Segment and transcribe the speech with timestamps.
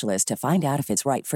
[0.00, 1.26] to find out if it's right.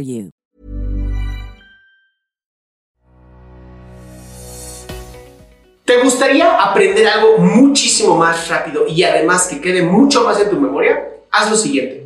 [5.86, 10.56] ¿Te gustaría aprender algo muchísimo más rápido y además que quede mucho más en tu
[10.60, 11.08] memoria?
[11.30, 12.04] Haz lo siguiente.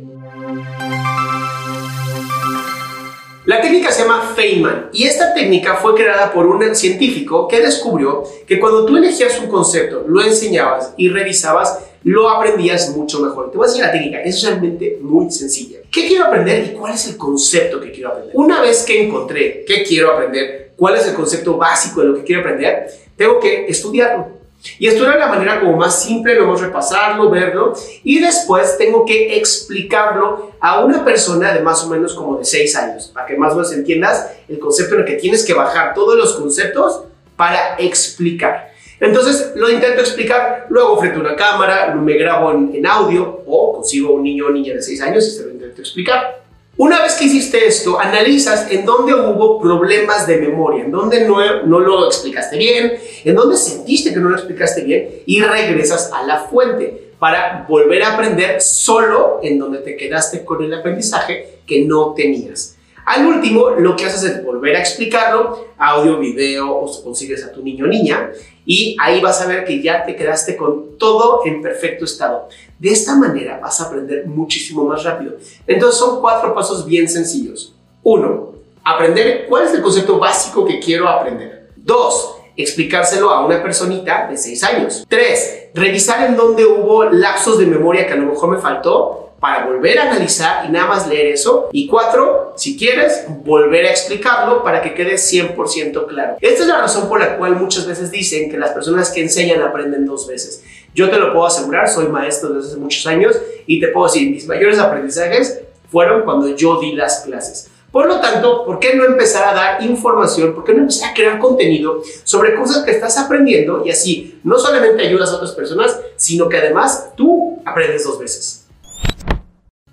[3.45, 8.23] La técnica se llama Feynman y esta técnica fue creada por un científico que descubrió
[8.47, 13.49] que cuando tú elegías un concepto, lo enseñabas y revisabas, lo aprendías mucho mejor.
[13.49, 15.80] Te voy a decir la técnica, es realmente muy sencilla.
[15.91, 18.31] ¿Qué quiero aprender y cuál es el concepto que quiero aprender?
[18.35, 22.23] Una vez que encontré qué quiero aprender, cuál es el concepto básico de lo que
[22.23, 22.87] quiero aprender,
[23.17, 24.39] tengo que estudiarlo.
[24.79, 29.35] Y estudiar de la manera como más simple, luego repasarlo, verlo y después tengo que
[29.35, 33.53] explicarlo a una persona de más o menos como de 6 años, para que más
[33.53, 37.01] o menos entiendas el concepto en el que tienes que bajar todos los conceptos
[37.35, 38.70] para explicar.
[39.01, 44.13] Entonces lo intento explicar, luego frente a una cámara, me grabo en, audio o consigo
[44.13, 46.43] un niño o niña de 6 años y se lo intento explicar.
[46.77, 51.63] Una vez que hiciste esto, analizas en dónde hubo problemas de memoria, en dónde no,
[51.63, 52.93] no lo explicaste bien,
[53.25, 58.03] en dónde sentiste que no lo explicaste bien y regresas a la fuente para volver
[58.03, 62.77] a aprender solo en donde te quedaste con el aprendizaje que no tenías.
[63.11, 67.61] Al último, lo que haces es volver a explicarlo, audio, video, o consigues a tu
[67.61, 68.31] niño o niña,
[68.65, 72.47] y ahí vas a ver que ya te quedaste con todo en perfecto estado.
[72.79, 75.33] De esta manera vas a aprender muchísimo más rápido.
[75.67, 77.75] Entonces son cuatro pasos bien sencillos.
[78.01, 81.67] Uno, aprender cuál es el concepto básico que quiero aprender.
[81.75, 85.05] Dos, explicárselo a una personita de 6 años.
[85.09, 89.65] Tres, revisar en dónde hubo lapsos de memoria que a lo mejor me faltó para
[89.65, 91.69] volver a analizar y nada más leer eso.
[91.73, 96.37] Y cuatro, si quieres, volver a explicarlo para que quede 100% claro.
[96.39, 99.63] Esta es la razón por la cual muchas veces dicen que las personas que enseñan
[99.63, 100.63] aprenden dos veces.
[100.93, 103.35] Yo te lo puedo asegurar, soy maestro desde hace muchos años
[103.65, 107.71] y te puedo decir, mis mayores aprendizajes fueron cuando yo di las clases.
[107.91, 110.53] Por lo tanto, ¿por qué no empezar a dar información?
[110.53, 114.59] ¿Por qué no empezar a crear contenido sobre cosas que estás aprendiendo y así no
[114.59, 118.60] solamente ayudas a otras personas, sino que además tú aprendes dos veces?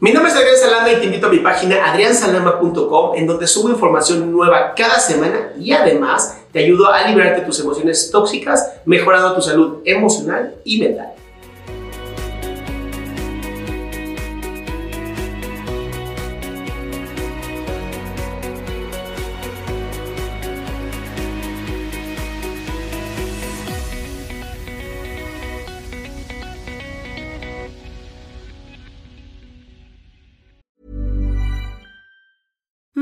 [0.00, 3.68] Mi nombre es Adrián Salama y te invito a mi página adriansalama.com en donde subo
[3.68, 9.34] información nueva cada semana y además te ayudo a liberarte de tus emociones tóxicas, mejorando
[9.34, 11.17] tu salud emocional y mental.